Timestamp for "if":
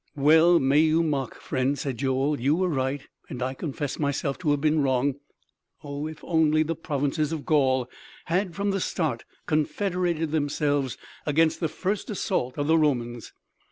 6.07-6.23